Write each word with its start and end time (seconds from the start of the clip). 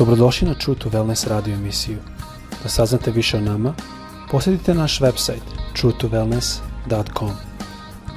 Dobrodošli 0.00 0.48
na 0.48 0.54
True 0.54 0.78
to 0.78 0.88
Wellness 0.88 1.28
radio 1.28 1.54
emisiju. 1.54 1.98
Da 2.62 2.68
saznate 2.68 3.10
više 3.10 3.36
o 3.36 3.40
nama, 3.40 3.74
posjetite 4.30 4.74
naš 4.74 5.00
website 5.00 5.44
truetowellness.com. 5.76 7.30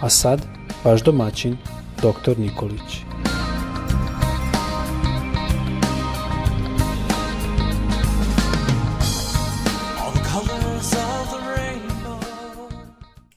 A 0.02 0.10
sad, 0.10 0.42
vaš 0.84 1.04
domaćin, 1.04 1.58
dr. 1.98 2.40
Nikolić. 2.40 3.04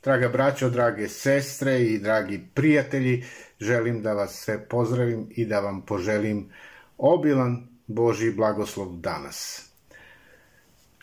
Draga 0.02 0.28
braćo, 0.28 0.70
drage 0.70 1.08
sestre 1.08 1.82
i 1.82 1.98
dragi 1.98 2.40
prijatelji, 2.54 3.24
želim 3.60 4.02
da 4.02 4.12
vas 4.12 4.32
sve 4.32 4.68
pozdravim 4.68 5.26
i 5.30 5.46
da 5.46 5.60
vam 5.60 5.82
poželim 5.82 6.50
obilan 6.98 7.75
Boži 7.86 8.30
blagoslov 8.30 8.96
danas. 8.96 9.68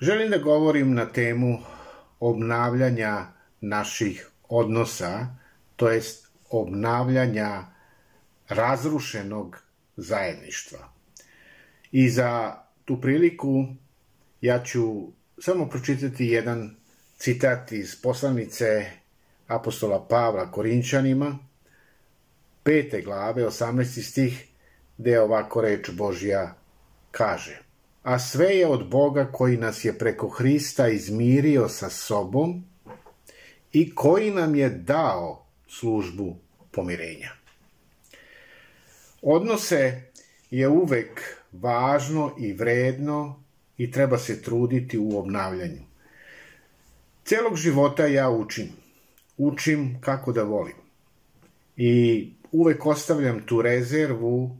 Želim 0.01 0.29
da 0.29 0.37
govorim 0.37 0.93
na 0.93 1.05
temu 1.05 1.59
obnavljanja 2.19 3.25
naših 3.61 4.29
odnosa, 4.49 5.27
to 5.75 5.89
jest 5.89 6.27
obnavljanja 6.49 7.63
razrušenog 8.49 9.63
zajedništva. 9.97 10.79
I 11.91 12.09
za 12.09 12.55
tu 12.85 13.01
priliku 13.01 13.65
ja 14.41 14.63
ću 14.63 15.11
samo 15.39 15.69
pročitati 15.69 16.25
jedan 16.25 16.75
citat 17.17 17.71
iz 17.71 18.01
poslanice 18.01 18.91
apostola 19.47 20.07
Pavla 20.09 20.51
Korinčanima, 20.51 21.37
pete 22.63 23.01
glave, 23.01 23.45
18. 23.45 24.01
stih, 24.01 24.47
gde 24.97 25.11
je 25.11 25.21
ovako 25.21 25.61
reč 25.61 25.89
Božja 25.91 26.62
kaže 27.13 27.63
A 28.03 28.19
sve 28.19 28.45
je 28.45 28.67
od 28.67 28.89
Boga 28.89 29.29
koji 29.31 29.57
nas 29.57 29.85
je 29.85 29.97
preko 29.97 30.27
Hrista 30.29 30.87
izmirio 30.87 31.69
sa 31.69 31.89
sobom 31.89 32.63
i 33.73 33.95
koji 33.95 34.31
nam 34.31 34.55
je 34.55 34.69
dao 34.69 35.45
službu 35.67 36.35
pomirenja. 36.71 37.31
Odnose 39.21 40.01
je 40.51 40.67
uvek 40.67 41.21
važno 41.51 42.35
i 42.39 42.53
vredno 42.53 43.43
i 43.77 43.91
treba 43.91 44.17
se 44.17 44.41
truditi 44.41 44.97
u 44.97 45.19
obnavljanju. 45.19 45.81
Celog 47.25 47.55
života 47.55 48.05
ja 48.05 48.29
učim. 48.29 48.69
Učim 49.37 49.97
kako 50.01 50.31
da 50.31 50.43
volim. 50.43 50.75
I 51.77 52.29
uvek 52.51 52.85
ostavljam 52.85 53.45
tu 53.45 53.61
rezervu 53.61 54.57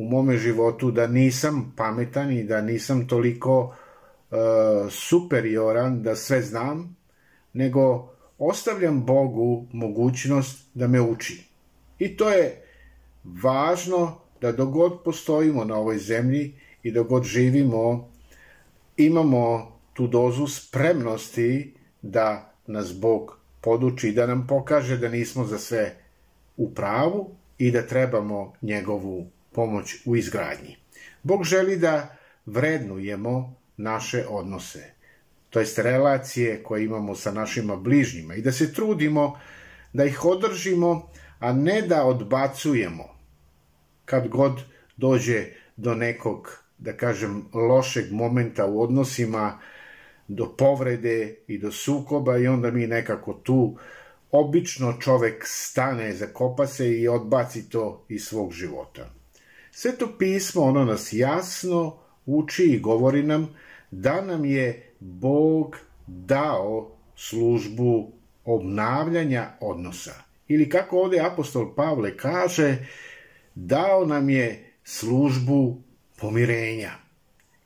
u 0.00 0.04
mome 0.04 0.36
životu 0.36 0.90
da 0.90 1.06
nisam 1.06 1.72
pametan 1.76 2.32
i 2.32 2.44
da 2.44 2.60
nisam 2.60 3.06
toliko 3.08 3.60
uh, 3.64 4.38
superioran 4.90 6.02
da 6.02 6.16
sve 6.16 6.42
znam, 6.42 6.96
nego 7.52 8.12
ostavljam 8.38 9.04
Bogu 9.06 9.66
mogućnost 9.72 10.68
da 10.74 10.86
me 10.86 11.00
uči. 11.00 11.44
I 11.98 12.16
to 12.16 12.30
je 12.30 12.64
važno 13.24 14.18
da 14.40 14.52
dogod 14.52 15.02
postojimo 15.04 15.64
na 15.64 15.76
ovoj 15.76 15.98
zemlji 15.98 16.54
i 16.82 16.92
dogod 16.92 17.24
živimo, 17.24 18.08
imamo 18.96 19.72
tu 19.92 20.06
dozu 20.06 20.46
spremnosti 20.46 21.74
da 22.02 22.54
nas 22.66 23.00
Bog 23.00 23.38
poduči 23.60 24.08
i 24.08 24.12
da 24.12 24.26
nam 24.26 24.46
pokaže 24.46 24.96
da 24.96 25.08
nismo 25.08 25.44
za 25.44 25.58
sve 25.58 25.96
u 26.56 26.74
pravu 26.74 27.30
i 27.58 27.70
da 27.70 27.86
trebamo 27.86 28.52
njegovu 28.62 29.26
pomoć 29.52 29.96
u 30.04 30.16
izgradnji. 30.16 30.76
Bog 31.22 31.44
želi 31.44 31.76
da 31.76 32.16
vrednujemo 32.46 33.54
naše 33.76 34.24
odnose, 34.28 34.94
to 35.50 35.60
jest 35.60 35.78
relacije 35.78 36.62
koje 36.62 36.84
imamo 36.84 37.14
sa 37.14 37.32
našima 37.32 37.76
bližnjima 37.76 38.34
i 38.34 38.42
da 38.42 38.52
se 38.52 38.72
trudimo 38.74 39.40
da 39.92 40.04
ih 40.04 40.24
održimo, 40.24 41.10
a 41.38 41.52
ne 41.52 41.82
da 41.82 42.04
odbacujemo 42.04 43.04
kad 44.04 44.28
god 44.28 44.60
dođe 44.96 45.44
do 45.76 45.94
nekog, 45.94 46.64
da 46.78 46.96
kažem, 46.96 47.44
lošeg 47.54 48.12
momenta 48.12 48.66
u 48.66 48.82
odnosima, 48.82 49.58
do 50.28 50.56
povrede 50.56 51.36
i 51.46 51.58
do 51.58 51.72
sukoba 51.72 52.38
i 52.38 52.46
onda 52.46 52.70
mi 52.70 52.86
nekako 52.86 53.32
tu 53.32 53.76
obično 54.30 54.92
čovek 55.00 55.42
stane, 55.46 56.12
zakopa 56.12 56.66
se 56.66 56.98
i 56.98 57.08
odbaci 57.08 57.68
to 57.68 58.04
iz 58.08 58.24
svog 58.24 58.52
života. 58.52 59.19
Sveto 59.82 60.18
pismo, 60.18 60.62
ono 60.62 60.84
nas 60.84 61.12
jasno 61.12 61.96
uči 62.26 62.64
i 62.64 62.78
govori 62.80 63.22
nam 63.22 63.54
da 63.90 64.20
nam 64.20 64.44
je 64.44 64.92
Bog 65.00 65.76
dao 66.06 66.96
službu 67.16 68.12
obnavljanja 68.44 69.50
odnosa. 69.60 70.14
Ili 70.48 70.68
kako 70.68 70.98
ovde 70.98 71.20
apostol 71.20 71.74
Pavle 71.74 72.16
kaže, 72.16 72.76
dao 73.54 74.06
nam 74.06 74.30
je 74.30 74.74
službu 74.84 75.82
pomirenja. 76.16 76.90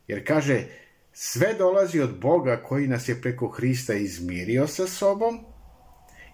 Jer 0.07 0.27
kaže, 0.27 0.63
sve 1.13 1.53
dolazi 1.53 1.99
od 1.99 2.19
Boga 2.19 2.63
koji 2.63 2.87
nas 2.87 3.09
je 3.09 3.21
preko 3.21 3.47
Hrista 3.47 3.93
izmirio 3.93 4.67
sa 4.67 4.87
sobom 4.87 5.39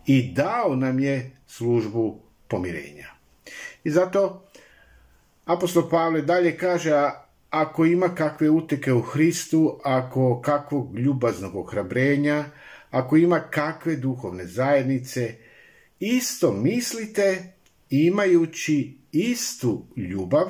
i 0.06 0.34
dao 0.34 0.76
nam 0.76 1.00
je 1.00 1.32
službu 1.48 2.20
pomirenja. 2.48 3.08
I 3.84 3.92
zato 3.92 4.51
Apostol 5.54 5.90
Pavle 5.90 6.22
dalje 6.22 6.58
kaže, 6.58 6.92
ako 7.50 7.86
ima 7.86 8.16
kakve 8.16 8.50
uteke 8.50 8.94
u 8.94 9.02
Hristu, 9.02 9.80
ako 9.84 10.42
kakvog 10.42 11.00
ljubaznog 11.00 11.56
ohrabrenja, 11.56 12.46
ako 12.92 13.18
ima 13.18 13.40
kakve 13.40 13.96
duhovne 13.96 14.46
zajednice, 14.46 15.36
isto 16.00 16.52
mislite 16.54 17.54
imajući 17.90 18.98
istu 19.12 19.86
ljubav, 19.96 20.48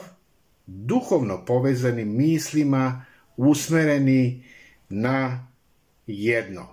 duhovno 0.65 1.45
povezanim 1.45 2.17
mislima, 2.17 3.05
usmereni 3.37 4.43
na 4.89 5.47
jedno. 6.07 6.67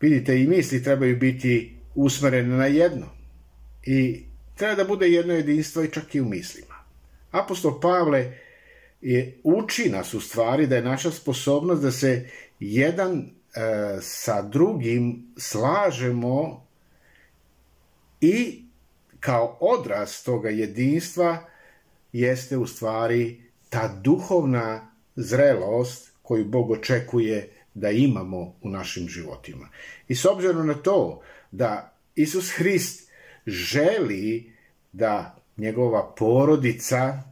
Vidite, 0.00 0.40
i 0.42 0.46
misli 0.46 0.82
trebaju 0.82 1.16
biti 1.16 1.76
usmerene 1.94 2.56
na 2.56 2.66
jedno. 2.66 3.06
I 3.86 4.25
treba 4.56 4.74
da 4.74 4.84
bude 4.84 5.08
jedno 5.08 5.34
jedinstvo 5.34 5.82
i 5.82 5.92
čak 5.92 6.14
i 6.14 6.20
u 6.20 6.24
mislima. 6.24 6.74
Apostol 7.30 7.80
Pavle 7.80 8.32
je, 9.00 9.38
uči 9.44 9.90
nas 9.90 10.14
u 10.14 10.20
stvari 10.20 10.66
da 10.66 10.76
je 10.76 10.82
naša 10.82 11.10
sposobnost 11.10 11.82
da 11.82 11.90
se 11.90 12.28
jedan 12.60 13.18
e, 13.18 13.28
sa 14.00 14.42
drugim 14.42 15.32
slažemo 15.36 16.66
i 18.20 18.64
kao 19.20 19.58
odraz 19.60 20.22
toga 20.24 20.48
jedinstva 20.48 21.38
jeste 22.12 22.56
u 22.56 22.66
stvari 22.66 23.42
ta 23.70 23.88
duhovna 24.02 24.92
zrelost 25.16 26.12
koju 26.22 26.44
Bog 26.44 26.70
očekuje 26.70 27.52
da 27.74 27.90
imamo 27.90 28.54
u 28.62 28.68
našim 28.68 29.08
životima. 29.08 29.68
I 30.08 30.14
s 30.14 30.24
obzirom 30.24 30.66
na 30.66 30.74
to 30.74 31.22
da 31.50 31.96
Isus 32.14 32.50
Hrist 32.56 33.05
želi 33.46 34.52
da 34.92 35.36
njegova 35.56 36.14
porodica 36.18 37.22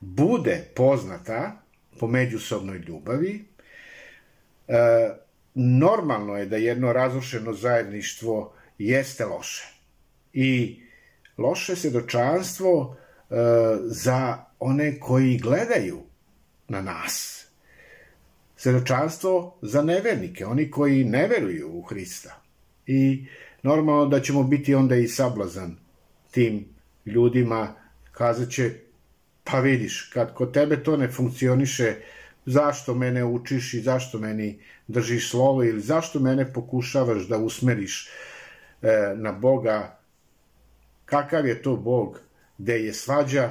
bude 0.00 0.64
poznata 0.74 1.62
po 2.00 2.06
međusobnoj 2.06 2.78
ljubavi. 2.78 3.44
E, 4.68 4.74
normalno 5.54 6.36
je 6.36 6.46
da 6.46 6.56
jedno 6.56 6.92
razrušeno 6.92 7.52
zajedništvo 7.52 8.54
jeste 8.78 9.24
loše. 9.24 9.74
I 10.32 10.80
loše 11.38 11.76
svedočanstvo 11.76 12.96
e, 12.96 13.34
za 13.82 14.44
one 14.58 15.00
koji 15.00 15.38
gledaju 15.38 16.02
na 16.68 16.80
nas. 16.80 17.46
Svedočanstvo 18.56 19.58
za 19.62 19.82
nevernike, 19.82 20.46
oni 20.46 20.70
koji 20.70 21.04
ne 21.04 21.26
veruju 21.26 21.70
u 21.72 21.82
Hrista. 21.82 22.42
I 22.86 23.26
normalno 23.66 24.06
da 24.06 24.20
ćemo 24.20 24.42
biti 24.42 24.74
onda 24.74 24.96
i 24.96 25.08
sablazan 25.08 25.76
tim 26.30 26.64
ljudima, 27.06 27.74
kazat 28.12 28.50
će, 28.50 28.70
pa 29.44 29.60
vidiš, 29.60 30.10
kad 30.12 30.34
kod 30.34 30.52
tebe 30.52 30.82
to 30.82 30.96
ne 30.96 31.08
funkcioniše, 31.08 31.94
zašto 32.44 32.94
mene 32.94 33.24
učiš 33.24 33.74
i 33.74 33.80
zašto 33.80 34.18
meni 34.18 34.58
držiš 34.86 35.30
slovo 35.30 35.64
ili 35.64 35.80
zašto 35.80 36.20
mene 36.20 36.52
pokušavaš 36.52 37.26
da 37.28 37.38
usmeriš 37.38 38.08
e, 38.82 39.14
na 39.16 39.32
Boga, 39.32 39.98
kakav 41.04 41.46
je 41.46 41.62
to 41.62 41.76
Bog 41.76 42.20
gde 42.58 42.78
je 42.78 42.92
svađa 42.92 43.50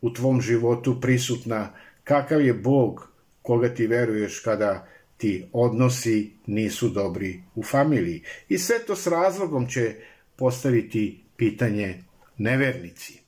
u 0.00 0.12
tvom 0.12 0.40
životu 0.40 1.00
prisutna, 1.00 1.68
kakav 2.04 2.40
je 2.40 2.54
Bog 2.54 3.08
koga 3.42 3.68
ti 3.74 3.86
veruješ 3.86 4.40
kada 4.40 4.86
ti 5.22 5.44
odnosi 5.52 6.30
nisu 6.46 6.88
dobri 6.88 7.42
u 7.54 7.62
familiji. 7.62 8.22
I 8.48 8.58
sve 8.58 8.78
to 8.86 8.96
s 8.96 9.06
razlogom 9.06 9.68
će 9.68 9.94
postaviti 10.36 11.24
pitanje 11.36 12.02
nevernici. 12.38 13.20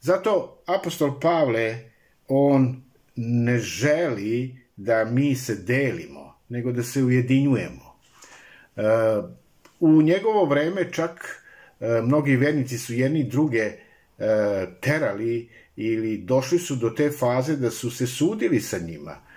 Zato 0.00 0.62
apostol 0.66 1.20
Pavle 1.20 1.90
on 2.28 2.82
ne 3.16 3.58
želi 3.58 4.56
da 4.76 5.04
mi 5.04 5.34
se 5.34 5.54
delimo, 5.54 6.36
nego 6.48 6.72
da 6.72 6.82
se 6.82 7.02
ujedinjujemo. 7.02 7.96
E, 8.76 8.82
u 9.80 10.02
njegovo 10.02 10.44
vreme 10.44 10.92
čak 10.92 11.42
e, 11.80 12.02
mnogi 12.02 12.36
vernici 12.36 12.78
su 12.78 12.94
jedni 12.94 13.24
druge 13.24 13.58
e, 13.62 13.76
terali 14.80 15.48
ili 15.76 16.18
došli 16.18 16.58
su 16.58 16.76
do 16.76 16.90
te 16.90 17.10
faze 17.10 17.56
da 17.56 17.70
su 17.70 17.90
se 17.90 18.06
sudili 18.06 18.60
sa 18.60 18.78
njima. 18.78 19.29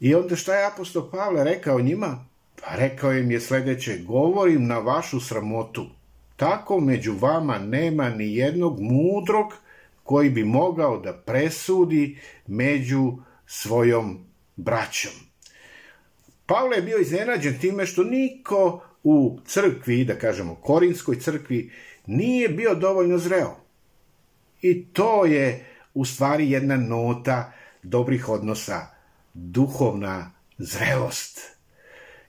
I 0.00 0.14
onda 0.14 0.36
šta 0.36 0.54
je 0.54 0.66
apostol 0.66 1.10
Pavle 1.10 1.44
rekao 1.44 1.80
njima? 1.80 2.24
Pa 2.62 2.76
rekao 2.76 3.12
im 3.12 3.30
je 3.30 3.40
sledeće, 3.40 3.98
govorim 3.98 4.66
na 4.66 4.78
vašu 4.78 5.20
sramotu. 5.20 5.86
Tako 6.36 6.80
među 6.80 7.14
vama 7.20 7.58
nema 7.58 8.08
ni 8.08 8.34
jednog 8.36 8.80
mudrog 8.80 9.54
koji 10.02 10.30
bi 10.30 10.44
mogao 10.44 10.98
da 10.98 11.12
presudi 11.12 12.18
među 12.46 13.12
svojom 13.46 14.18
braćom. 14.56 15.12
Pavle 16.46 16.76
je 16.76 16.82
bio 16.82 16.98
iznenađen 16.98 17.58
time 17.58 17.86
što 17.86 18.04
niko 18.04 18.82
u 19.04 19.38
crkvi, 19.46 20.04
da 20.04 20.18
kažemo 20.18 20.54
korinskoj 20.54 21.20
crkvi, 21.20 21.72
nije 22.06 22.48
bio 22.48 22.74
dovoljno 22.74 23.18
zreo. 23.18 23.56
I 24.62 24.84
to 24.84 25.24
je 25.24 25.66
u 25.94 26.04
stvari 26.04 26.50
jedna 26.50 26.76
nota 26.76 27.52
dobrih 27.82 28.28
odnosa, 28.28 28.99
duhovna 29.34 30.32
zrelost. 30.58 31.40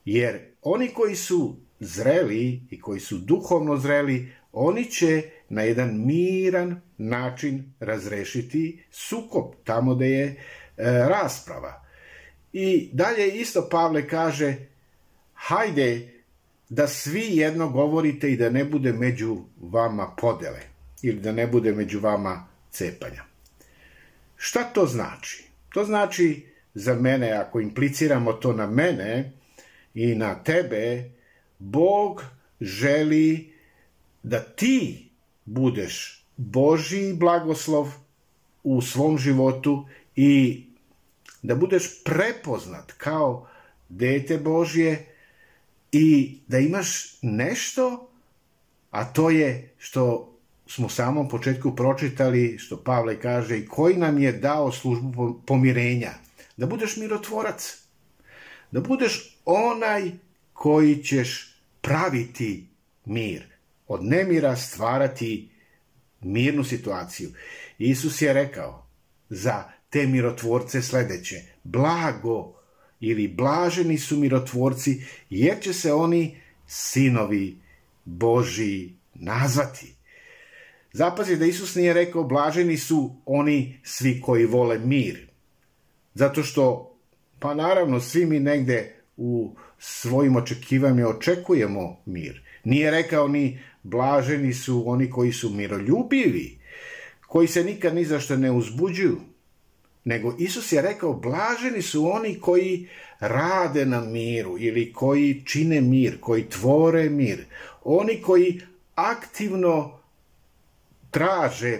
Jer 0.05 0.39
oni 0.61 0.87
koji 0.87 1.15
su 1.15 1.55
zreli 1.79 2.61
i 2.69 2.81
koji 2.81 2.99
su 2.99 3.17
duhovno 3.17 3.77
zreli, 3.77 4.31
oni 4.51 4.85
će 4.85 5.23
na 5.49 5.61
jedan 5.61 6.05
miran 6.05 6.81
način 6.97 7.73
razrešiti 7.79 8.83
sukob 8.91 9.45
tamo 9.63 9.95
da 9.95 10.05
je 10.05 10.25
e, 10.25 10.35
rasprava. 11.09 11.85
I 12.53 12.89
dalje 12.93 13.27
isto 13.27 13.67
Pavle 13.71 14.07
kaže, 14.07 14.55
hajde 15.33 16.21
da 16.69 16.87
svi 16.87 17.37
jedno 17.37 17.69
govorite 17.69 18.31
i 18.31 18.37
da 18.37 18.49
ne 18.49 18.65
bude 18.65 18.93
među 18.93 19.37
vama 19.61 20.15
podele 20.17 20.61
ili 21.01 21.19
da 21.19 21.31
ne 21.31 21.47
bude 21.47 21.71
među 21.71 21.99
vama 21.99 22.47
cepanja. 22.71 23.23
Šta 24.37 24.63
to 24.63 24.85
znači? 24.85 25.43
To 25.73 25.85
znači 25.85 26.50
za 26.73 26.95
mene, 26.95 27.31
ako 27.31 27.59
impliciramo 27.59 28.33
to 28.33 28.53
na 28.53 28.67
mene 28.67 29.31
i 29.93 30.15
na 30.15 30.43
tebe, 30.43 31.11
Bog 31.59 32.25
želi 32.61 33.53
da 34.23 34.39
ti 34.39 35.09
budeš 35.45 36.25
Božji 36.37 37.13
blagoslov 37.13 37.93
u 38.63 38.81
svom 38.81 39.17
životu 39.17 39.85
i 40.15 40.63
da 41.41 41.55
budeš 41.55 42.03
prepoznat 42.03 42.91
kao 42.91 43.47
dete 43.89 44.37
Božje 44.37 45.05
i 45.91 46.37
da 46.47 46.59
imaš 46.59 47.17
nešto, 47.21 48.09
a 48.91 49.05
to 49.13 49.29
je 49.29 49.73
što 49.77 50.33
smo 50.67 50.87
u 50.87 50.89
samom 50.89 51.29
početku 51.29 51.75
pročitali, 51.75 52.57
što 52.57 52.83
Pavle 52.83 53.19
kaže, 53.19 53.57
i 53.57 53.67
koji 53.67 53.97
nam 53.97 54.21
je 54.21 54.31
dao 54.31 54.71
službu 54.71 55.41
pomirenja. 55.45 56.11
Da 56.61 56.67
budeš 56.67 56.97
mirotvorac. 56.97 57.77
Da 58.71 58.81
budeš 58.81 59.37
onaj 59.45 60.11
koji 60.53 61.03
ćeš 61.03 61.55
praviti 61.81 62.67
mir. 63.05 63.43
Od 63.87 64.03
nemira 64.03 64.55
stvarati 64.55 65.49
mirnu 66.21 66.63
situaciju. 66.63 67.29
Isus 67.77 68.21
je 68.21 68.33
rekao 68.33 68.87
za 69.29 69.63
te 69.89 70.07
mirotvorce 70.07 70.81
sledeće. 70.81 71.41
Blago 71.63 72.53
ili 72.99 73.27
blaženi 73.27 73.97
su 73.97 74.17
mirotvorci, 74.17 75.03
jer 75.29 75.61
će 75.61 75.73
se 75.73 75.93
oni 75.93 76.41
sinovi 76.67 77.57
Boži 78.05 78.89
nazvati. 79.13 79.95
Zapazi 80.93 81.37
da 81.37 81.45
Isus 81.45 81.75
nije 81.75 81.93
rekao 81.93 82.23
blaženi 82.23 82.77
su 82.77 83.15
oni 83.25 83.79
svi 83.83 84.21
koji 84.21 84.45
vole 84.45 84.79
mir. 84.79 85.30
Zato 86.13 86.43
što, 86.43 86.95
pa 87.39 87.53
naravno, 87.53 87.99
svi 87.99 88.25
mi 88.25 88.39
negde 88.39 88.95
u 89.17 89.55
svojim 89.79 90.35
očekivanjima 90.35 91.09
očekujemo 91.09 92.01
mir. 92.05 92.41
Nije 92.63 92.91
rekao 92.91 93.27
ni 93.27 93.59
blaženi 93.83 94.53
su 94.53 94.83
oni 94.89 95.09
koji 95.09 95.31
su 95.31 95.49
miroljubivi, 95.49 96.59
koji 97.27 97.47
se 97.47 97.63
nikad 97.63 97.95
ni 97.95 98.05
zašto 98.05 98.35
ne 98.35 98.51
uzbuđuju, 98.51 99.17
nego 100.03 100.35
Isus 100.39 100.71
je 100.71 100.81
rekao 100.81 101.13
blaženi 101.13 101.81
su 101.81 102.11
oni 102.11 102.39
koji 102.39 102.87
rade 103.19 103.85
na 103.85 104.01
miru 104.01 104.57
ili 104.59 104.93
koji 104.93 105.41
čine 105.45 105.81
mir, 105.81 106.19
koji 106.19 106.49
tvore 106.49 107.09
mir, 107.09 107.45
oni 107.83 108.21
koji 108.21 108.61
aktivno 108.95 109.99
traže 111.11 111.79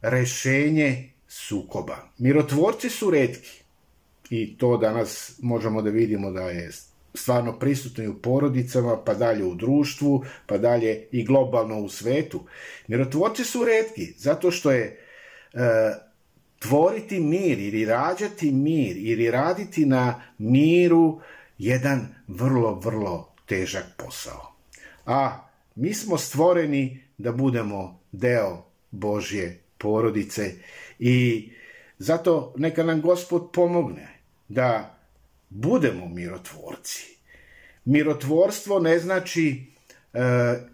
rešenje 0.00 1.10
sukoba. 1.28 1.96
Mirotvorci 2.18 2.90
su 2.90 3.10
redki 3.10 3.62
i 4.30 4.58
to 4.58 4.76
danas 4.76 5.38
možemo 5.42 5.82
da 5.82 5.90
vidimo 5.90 6.30
da 6.30 6.42
je 6.42 6.70
stvarno 7.14 7.58
prisutno 7.58 8.04
i 8.04 8.08
u 8.08 8.18
porodicama, 8.22 8.96
pa 9.04 9.14
dalje 9.14 9.44
u 9.44 9.54
društvu, 9.54 10.24
pa 10.46 10.58
dalje 10.58 11.06
i 11.12 11.24
globalno 11.24 11.78
u 11.78 11.88
svetu. 11.88 12.44
Mirotvorci 12.86 13.44
su 13.44 13.64
redki 13.64 14.12
zato 14.16 14.50
što 14.50 14.70
je 14.70 14.84
e, 14.84 14.98
tvoriti 16.58 17.20
mir 17.20 17.58
ili 17.58 17.84
rađati 17.84 18.52
mir 18.52 18.96
ili 18.96 19.30
raditi 19.30 19.86
na 19.86 20.22
miru 20.38 21.20
jedan 21.58 22.14
vrlo, 22.28 22.74
vrlo 22.74 23.34
težak 23.46 23.84
posao. 23.96 24.54
A 25.06 25.48
mi 25.74 25.94
smo 25.94 26.18
stvoreni 26.18 27.04
da 27.18 27.32
budemo 27.32 28.00
deo 28.12 28.64
Božje 28.90 29.60
porodice 29.78 30.52
i 30.98 31.50
zato 31.98 32.54
neka 32.56 32.82
nam 32.82 33.00
Gospod 33.00 33.50
pomogne 33.52 34.08
da 34.48 34.98
budemo 35.48 36.08
mirotvorci. 36.08 37.16
Mirotvorstvo 37.84 38.80
ne 38.80 38.98
znači 38.98 39.64
e, 40.12 40.20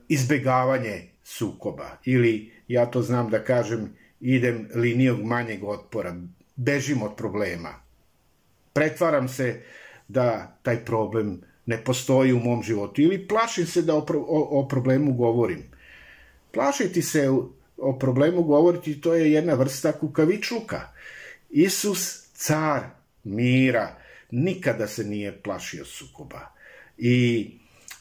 izbegavanje 0.09 1.09
sukoba 1.25 1.99
ili 2.05 2.53
ja 2.69 2.87
to 2.87 3.03
znam 3.03 3.31
da 3.31 3.45
kažem 3.45 3.97
idem 4.21 4.69
linijom 4.75 5.21
manjeg 5.21 5.65
otpora, 5.65 6.17
bežim 6.57 7.03
od 7.03 7.17
problema. 7.17 7.75
Pretvaram 8.73 9.29
se 9.29 9.63
da 10.09 10.57
taj 10.63 10.85
problem 10.85 11.41
ne 11.67 11.85
postoji 11.85 12.33
u 12.33 12.41
mom 12.41 12.63
životu 12.63 13.03
ili 13.03 13.29
plašim 13.29 13.67
se 13.67 13.83
da 13.83 13.95
o, 13.95 14.07
o, 14.09 14.61
o 14.61 14.69
problemu 14.69 15.13
govorim. 15.13 15.63
Plašiti 16.53 17.03
se 17.03 17.29
o 17.77 17.99
problemu 17.99 18.43
govoriti 18.43 19.01
to 19.01 19.15
je 19.15 19.33
jedna 19.33 19.55
vrsta 19.55 19.93
kukavičluka. 19.93 20.81
Isus, 21.51 22.29
car 22.35 22.83
mira, 23.25 23.97
nikada 24.31 24.87
se 24.87 25.05
nije 25.05 25.43
plašio 25.43 25.85
sukoba. 25.85 26.41
I 26.99 27.51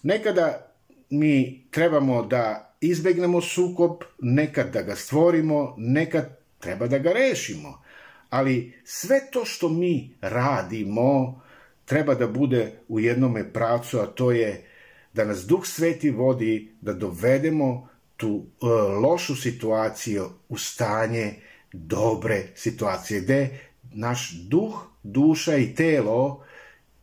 nekada 0.04 0.74
mi 1.10 1.64
trebamo 1.72 2.24
da 2.24 2.76
izbegnemo 2.82 3.42
sukob, 3.42 3.92
nekad 4.22 4.74
da 4.74 4.82
ga 4.82 4.96
stvorimo, 4.96 5.76
nekad 5.78 6.38
treba 6.60 6.88
da 6.88 6.98
ga 6.98 7.12
rešimo. 7.12 7.82
Ali 8.30 8.74
sve 8.84 9.20
to 9.32 9.46
što 9.46 9.70
mi 9.70 10.16
radimo 10.22 11.42
treba 11.86 12.16
da 12.16 12.28
bude 12.28 12.72
u 12.88 13.00
jednome 13.00 13.54
pravcu, 13.54 14.00
a 14.00 14.06
to 14.06 14.32
je 14.32 14.66
da 15.14 15.26
nas 15.26 15.46
Duh 15.46 15.66
Sveti 15.66 16.10
vodi 16.10 16.72
da 16.82 16.94
dovedemo 16.94 17.90
tu 18.18 18.30
uh, 18.30 18.70
lošu 19.04 19.36
situaciju 19.36 20.30
u 20.50 20.58
stanje 20.58 21.34
dobre 21.74 22.48
situacije, 22.56 23.22
gde 23.22 23.60
naš 23.94 24.32
duh, 24.50 24.88
duša 25.04 25.56
i 25.56 25.76
telo 25.76 26.46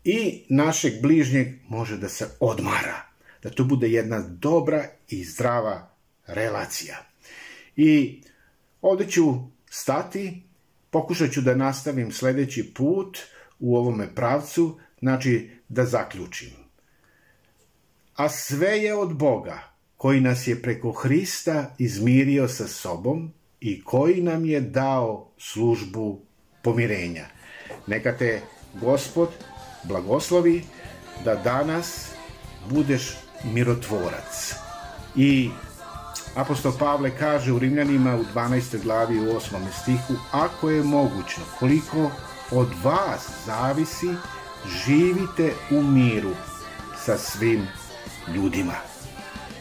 i 0.04 0.44
našeg 0.48 0.92
bližnjeg 1.02 1.48
može 1.68 1.96
da 1.96 2.08
se 2.08 2.28
odmara 2.40 3.10
da 3.42 3.50
to 3.50 3.64
bude 3.64 3.88
jedna 3.88 4.20
dobra 4.20 4.84
i 5.08 5.24
zdrava 5.24 5.94
relacija. 6.26 6.96
I 7.76 8.22
ovde 8.82 9.08
ću 9.08 9.34
stati, 9.70 10.42
pokušat 10.90 11.32
ću 11.32 11.40
da 11.40 11.54
nastavim 11.54 12.12
sledeći 12.12 12.74
put 12.74 13.18
u 13.58 13.76
ovome 13.76 14.14
pravcu, 14.14 14.78
znači 15.00 15.50
da 15.68 15.84
zaključim. 15.84 16.50
A 18.14 18.28
sve 18.28 18.78
je 18.78 18.94
od 18.94 19.16
Boga, 19.16 19.69
koji 20.00 20.20
nas 20.20 20.46
je 20.46 20.62
preko 20.62 20.92
Hrista 20.92 21.74
izmirio 21.78 22.48
sa 22.48 22.68
sobom 22.68 23.32
i 23.60 23.84
koji 23.84 24.22
nam 24.22 24.44
je 24.44 24.60
dao 24.60 25.28
službu 25.38 26.20
pomirenja. 26.62 27.26
Neka 27.86 28.16
te 28.16 28.40
Gospod 28.80 29.28
blagoslovi 29.84 30.62
da 31.24 31.34
danas 31.34 32.08
budeš 32.70 33.12
mirotvorac. 33.44 34.54
I 35.16 35.50
Apostol 36.34 36.72
Pavle 36.78 37.10
kaže 37.18 37.52
u 37.52 37.58
Rimljanima 37.58 38.16
u 38.16 38.24
12. 38.34 38.82
glavi 38.82 39.18
u 39.18 39.24
8. 39.24 39.38
stihu 39.82 40.14
Ako 40.32 40.70
je 40.70 40.82
moguće, 40.82 41.40
koliko 41.58 42.10
od 42.50 42.68
vas 42.84 43.28
zavisi, 43.46 44.08
živite 44.86 45.52
u 45.70 45.82
miru 45.82 46.32
sa 47.04 47.18
svim 47.18 47.66
ljudima. 48.34 48.89